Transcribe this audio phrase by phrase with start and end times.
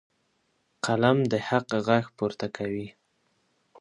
[0.85, 2.87] قلم د حق غږ پورته کوي.